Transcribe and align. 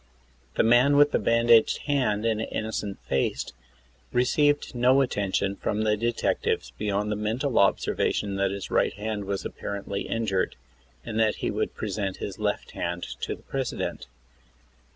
The 0.55 0.63
man 0.63 0.97
with 0.97 1.11
the 1.11 1.19
bandaged 1.19 1.83
hand 1.83 2.25
and 2.25 2.41
innocent 2.41 2.97
face 3.03 3.53
received 4.11 4.73
no 4.73 4.99
atten 5.03 5.31
tion 5.31 5.55
from 5.57 5.83
the 5.83 5.95
detectives 5.95 6.71
beyond 6.71 7.11
the 7.11 7.15
mental 7.15 7.59
observation 7.59 8.33
that 8.37 8.49
his 8.49 8.71
right 8.71 8.93
hand 8.93 9.25
was 9.25 9.45
apparently 9.45 10.07
injured, 10.07 10.55
and 11.05 11.19
that 11.19 11.35
he 11.35 11.51
would 11.51 11.75
present 11.75 12.17
his 12.17 12.39
left 12.39 12.71
hand 12.71 13.03
to 13.21 13.35
the 13.35 13.43
President. 13.43 14.07